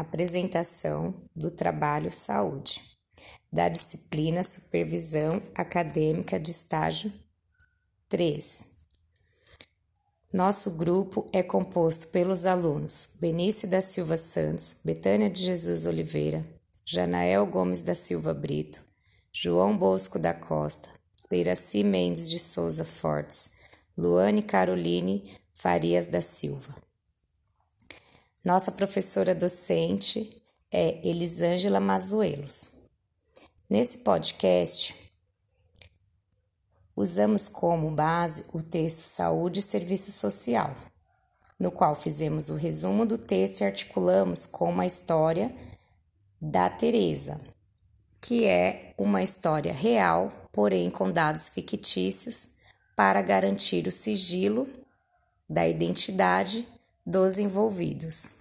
[0.00, 2.82] Apresentação do trabalho saúde,
[3.52, 7.12] da disciplina Supervisão Acadêmica de Estágio
[8.08, 8.64] 3.
[10.32, 16.46] Nosso grupo é composto pelos alunos Benício da Silva Santos, Betânia de Jesus Oliveira,
[16.82, 18.82] Janael Gomes da Silva Brito,
[19.30, 20.88] João Bosco da Costa,
[21.30, 23.50] Leiraci Mendes de Souza Fortes,
[23.98, 26.74] Luane Caroline Farias da Silva.
[28.42, 30.42] Nossa professora docente
[30.72, 32.86] é Elisângela Mazuelos.
[33.68, 34.96] Nesse podcast,
[36.96, 40.74] usamos como base o texto Saúde e Serviço Social,
[41.58, 45.54] no qual fizemos o resumo do texto e articulamos com uma história
[46.40, 47.38] da Teresa,
[48.22, 52.52] que é uma história real, porém com dados fictícios
[52.96, 54.66] para garantir o sigilo
[55.46, 56.66] da identidade
[57.04, 58.39] dos envolvidos.